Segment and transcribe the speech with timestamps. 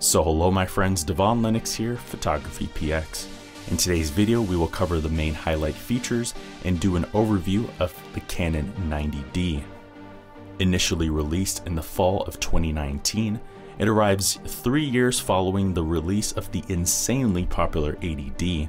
[0.00, 3.26] So hello my friends, Devon Lennox here, Photography PX.
[3.68, 7.92] In today's video we will cover the main highlight features and do an overview of
[8.14, 9.60] the Canon 90D.
[10.60, 13.40] Initially released in the fall of 2019,
[13.80, 18.68] it arrives three years following the release of the insanely popular 80D.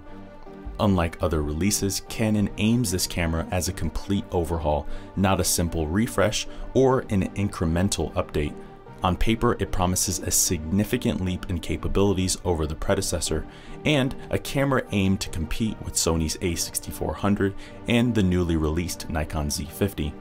[0.80, 6.48] Unlike other releases, Canon aims this camera as a complete overhaul, not a simple refresh
[6.74, 8.56] or an incremental update.
[9.02, 13.46] On paper, it promises a significant leap in capabilities over the predecessor,
[13.86, 17.54] and a camera aimed to compete with Sony's a6400
[17.88, 20.12] and the newly released Nikon Z50.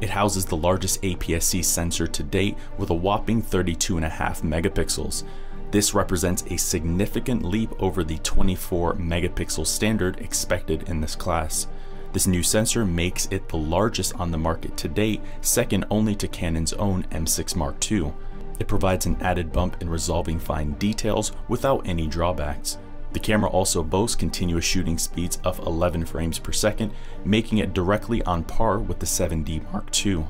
[0.00, 5.24] It houses the largest APS-C sensor to date with a whopping 32.5 megapixels.
[5.70, 11.66] This represents a significant leap over the 24 megapixel standard expected in this class.
[12.14, 16.28] This new sensor makes it the largest on the market to date, second only to
[16.28, 18.12] Canon's own M6 Mark II.
[18.60, 22.78] It provides an added bump in resolving fine details without any drawbacks.
[23.14, 26.92] The camera also boasts continuous shooting speeds of 11 frames per second,
[27.24, 30.24] making it directly on par with the 7D Mark II.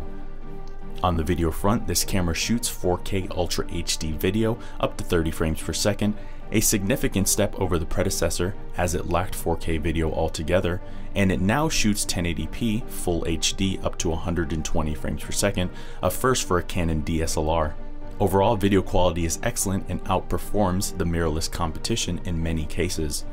[1.04, 5.60] On the video front, this camera shoots 4K Ultra HD video up to 30 frames
[5.60, 6.16] per second,
[6.50, 10.80] a significant step over the predecessor as it lacked 4K video altogether,
[11.14, 15.68] and it now shoots 1080p Full HD up to 120 frames per second,
[16.02, 17.74] a first for a Canon DSLR.
[18.18, 23.26] Overall, video quality is excellent and outperforms the mirrorless competition in many cases.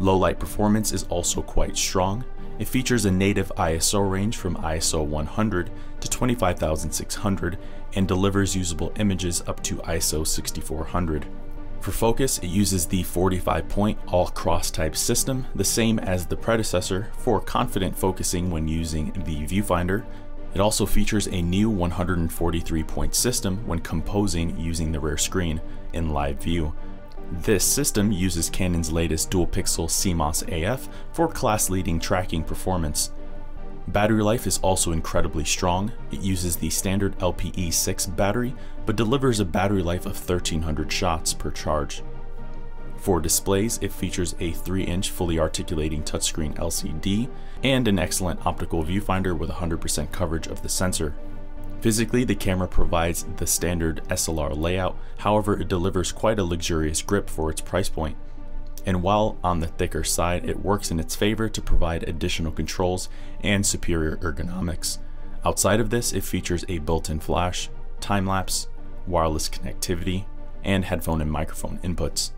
[0.00, 2.24] Low light performance is also quite strong.
[2.58, 5.70] It features a native ISO range from ISO 100
[6.00, 7.58] to 25600
[7.94, 11.26] and delivers usable images up to ISO 6400.
[11.82, 16.36] For focus, it uses the 45 point all cross type system, the same as the
[16.36, 20.06] predecessor for confident focusing when using the viewfinder.
[20.54, 25.60] It also features a new 143 point system when composing using the rear screen
[25.92, 26.72] in live view.
[27.32, 33.12] This system uses Canon's latest dual pixel CMOS AF for class leading tracking performance.
[33.86, 35.92] Battery life is also incredibly strong.
[36.10, 41.52] It uses the standard LPE6 battery, but delivers a battery life of 1300 shots per
[41.52, 42.02] charge.
[42.96, 47.30] For displays, it features a 3-inch fully articulating touchscreen LCD
[47.62, 51.14] and an excellent optical viewfinder with 100% coverage of the sensor.
[51.80, 57.30] Physically, the camera provides the standard SLR layout, however it delivers quite a luxurious grip
[57.30, 58.16] for its price point
[58.86, 63.08] and while on the thicker side, it works in its favor to provide additional controls
[63.42, 64.98] and superior ergonomics.
[65.44, 67.68] Outside of this, it features a built-in flash,
[68.00, 68.68] time-lapse,
[69.06, 70.24] wireless connectivity,
[70.64, 72.30] and headphone and microphone inputs.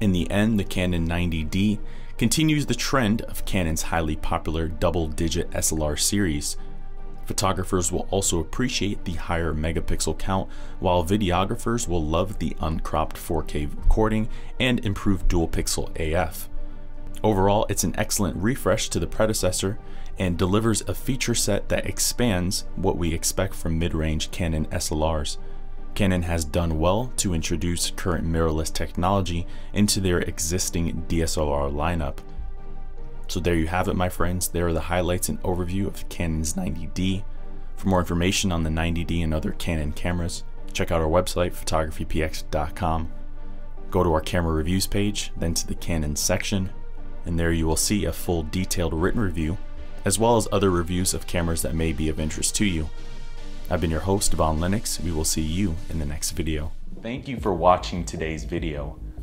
[0.00, 1.78] In the end, the Canon 90D
[2.16, 6.56] continues the trend of Canon's highly popular double-digit SLR series,
[7.30, 13.70] Photographers will also appreciate the higher megapixel count, while videographers will love the uncropped 4K
[13.84, 16.48] recording and improved dual pixel AF.
[17.22, 19.78] Overall, it's an excellent refresh to the predecessor
[20.18, 25.36] and delivers a feature set that expands what we expect from mid-range Canon SLRs.
[25.94, 32.16] Canon has done well to introduce current mirrorless technology into their existing DSLR lineup.
[33.30, 34.48] So there you have it, my friends.
[34.48, 37.22] There are the highlights and overview of Canon's 90D.
[37.76, 40.42] For more information on the 90D and other Canon cameras,
[40.72, 43.12] check out our website, photographypx.com.
[43.88, 46.70] Go to our camera reviews page, then to the Canon section,
[47.24, 49.58] and there you will see a full detailed written review,
[50.04, 52.90] as well as other reviews of cameras that may be of interest to you.
[53.70, 54.98] I've been your host, Devon Lennox.
[54.98, 56.72] We will see you in the next video.
[57.00, 58.98] Thank you for watching today's video.